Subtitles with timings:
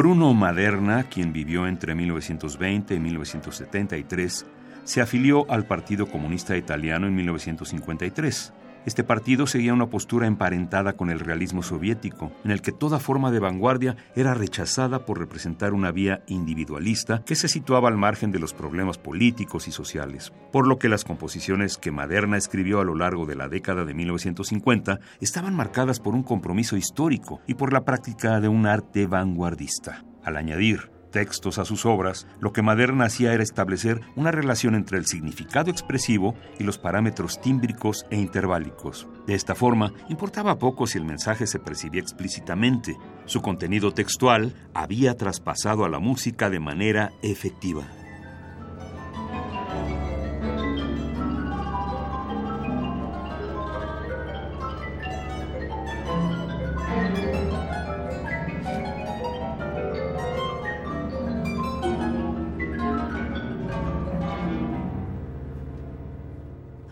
[0.00, 4.46] Bruno Maderna, quien vivió entre 1920 y 1973,
[4.82, 8.54] se afilió al Partido Comunista Italiano en 1953.
[8.86, 13.30] Este partido seguía una postura emparentada con el realismo soviético, en el que toda forma
[13.30, 18.38] de vanguardia era rechazada por representar una vía individualista que se situaba al margen de
[18.38, 22.94] los problemas políticos y sociales, por lo que las composiciones que Maderna escribió a lo
[22.94, 27.84] largo de la década de 1950 estaban marcadas por un compromiso histórico y por la
[27.84, 30.04] práctica de un arte vanguardista.
[30.24, 34.98] Al añadir textos a sus obras, lo que Maderna hacía era establecer una relación entre
[34.98, 39.08] el significado expresivo y los parámetros tímbricos e interválicos.
[39.26, 42.96] De esta forma, importaba poco si el mensaje se percibía explícitamente.
[43.26, 47.84] Su contenido textual había traspasado a la música de manera efectiva.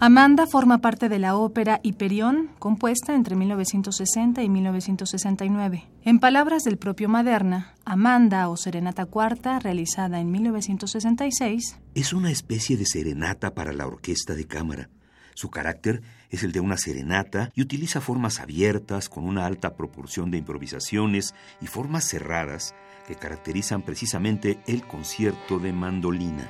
[0.00, 5.88] Amanda forma parte de la ópera Hiperión, compuesta entre 1960 y 1969.
[6.04, 12.76] En palabras del propio Maderna, Amanda o Serenata Cuarta, realizada en 1966, es una especie
[12.76, 14.88] de serenata para la orquesta de cámara.
[15.34, 20.30] Su carácter es el de una serenata y utiliza formas abiertas con una alta proporción
[20.30, 22.72] de improvisaciones y formas cerradas
[23.08, 26.48] que caracterizan precisamente el concierto de mandolina.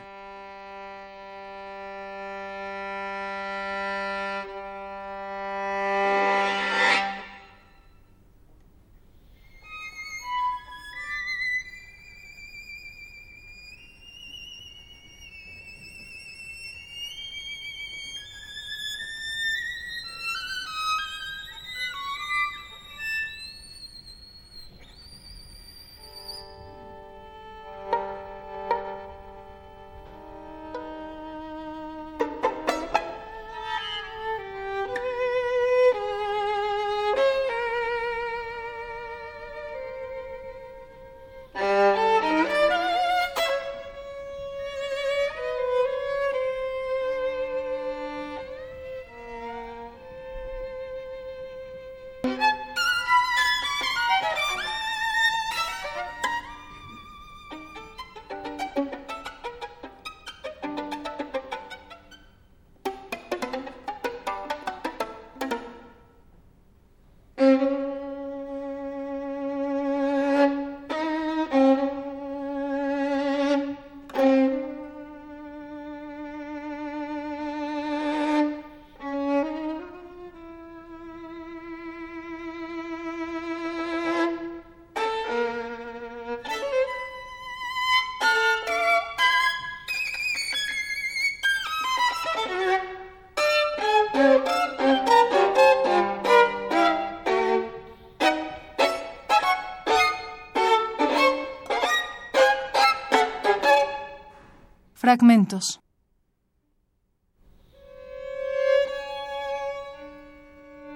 [105.08, 105.80] Fragmentos.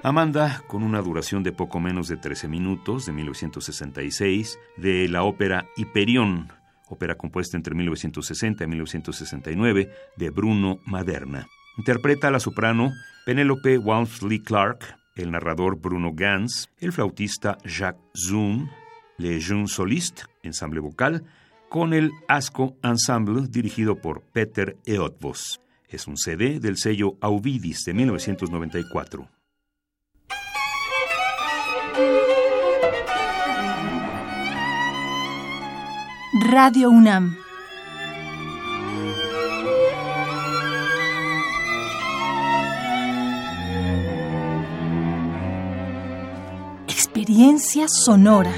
[0.03, 5.65] Amanda, con una duración de poco menos de 13 minutos, de 1966, de la ópera
[5.79, 6.53] Hiperión,
[6.91, 11.47] ópera compuesta entre 1960 y 1969, de Bruno Maderna.
[11.79, 12.93] Interpreta a la soprano
[13.25, 18.69] Penelope Walmsley Clark, el narrador Bruno Gans, el flautista Jacques Zoom,
[19.17, 21.25] Le Jeune Soliste, ensamble vocal,
[21.73, 25.63] con el Asco Ensemble dirigido por Peter Eötvös.
[25.89, 29.27] Es un CD del sello Auvidis de 1994.
[36.51, 37.39] Radio UNAM.
[46.87, 48.53] Experiencia sonora.